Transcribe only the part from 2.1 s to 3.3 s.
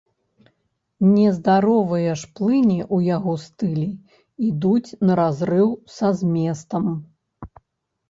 ж плыні ў